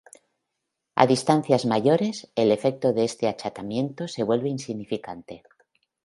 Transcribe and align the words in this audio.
A 1.01 1.05
distancias 1.05 1.67
mayores, 1.67 2.31
el 2.33 2.51
efecto 2.51 2.91
de 2.91 3.03
este 3.03 3.27
achatamiento 3.27 4.07
se 4.07 4.23
vuelve 4.23 4.49
insignificante. 4.49 5.43